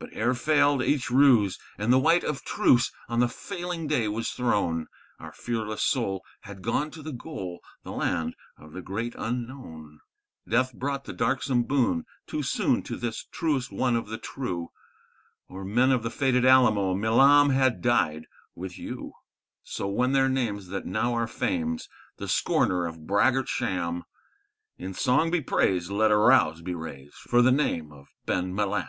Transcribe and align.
But 0.00 0.14
ere 0.14 0.32
failed 0.32 0.82
each 0.82 1.10
ruse, 1.10 1.58
and 1.76 1.92
the 1.92 1.98
white 1.98 2.24
of 2.24 2.42
truce 2.42 2.90
on 3.10 3.20
the 3.20 3.28
failing 3.28 3.86
day 3.86 4.08
was 4.08 4.30
thrown, 4.30 4.86
Our 5.18 5.30
fearless 5.32 5.82
soul 5.82 6.24
had 6.40 6.62
gone 6.62 6.90
to 6.92 7.02
the 7.02 7.12
goal, 7.12 7.60
the 7.82 7.92
Land 7.92 8.34
of 8.56 8.72
the 8.72 8.80
Great 8.80 9.14
Unknown. 9.18 10.00
Death 10.48 10.72
brought 10.72 11.04
the 11.04 11.12
darksome 11.12 11.64
boon 11.64 12.06
too 12.26 12.42
soon 12.42 12.82
to 12.84 12.96
this 12.96 13.26
truest 13.30 13.70
one 13.70 13.94
of 13.94 14.06
the 14.06 14.16
true, 14.16 14.70
Or, 15.48 15.66
men 15.66 15.92
of 15.92 16.02
the 16.02 16.10
fated 16.10 16.46
Alamo, 16.46 16.94
Milam 16.94 17.50
had 17.50 17.82
died 17.82 18.24
with 18.54 18.78
you! 18.78 19.12
So 19.64 19.86
when 19.86 20.12
their 20.12 20.30
names 20.30 20.68
that 20.68 20.86
now 20.86 21.12
are 21.12 21.26
Fame's 21.28 21.90
the 22.16 22.26
scorner 22.26 22.86
of 22.86 23.06
braggart 23.06 23.48
sham; 23.50 24.04
In 24.78 24.94
song 24.94 25.30
be 25.30 25.42
praised, 25.42 25.90
let 25.90 26.10
a 26.10 26.16
rouse 26.16 26.62
be 26.62 26.74
raised 26.74 27.14
for 27.16 27.42
the 27.42 27.52
name 27.52 27.92
of 27.92 28.08
Ben 28.24 28.54
Milam! 28.54 28.88